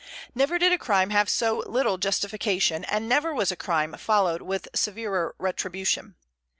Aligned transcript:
Never 0.33 0.57
did 0.57 0.73
a 0.73 0.79
crime 0.79 1.11
have 1.11 1.29
so 1.29 1.59
little 1.67 1.99
justification, 1.99 2.83
and 2.85 3.07
never 3.07 3.35
was 3.35 3.51
a 3.51 3.55
crime 3.55 3.93
followed 3.99 4.41
with 4.41 4.67
severer 4.73 5.35
retribution. 5.37 6.15